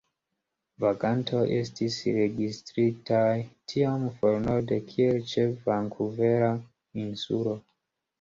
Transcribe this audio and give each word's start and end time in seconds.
Vagantoj 0.83 1.41
estis 1.57 1.97
registritaj 2.15 3.35
tiom 3.73 4.07
for 4.23 4.39
norde 4.47 4.79
kiel 4.93 5.21
ĉe 5.33 5.45
Vankuvera 5.69 6.49
Insulo. 7.03 7.55